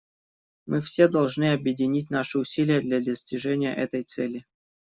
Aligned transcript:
Мы 0.65 0.81
все 0.81 1.07
должны 1.07 1.51
объединить 1.53 2.09
наши 2.09 2.39
усилия 2.39 2.81
для 2.81 3.01
достижения 3.01 3.71
этой 3.75 4.01
цели. 4.01 4.47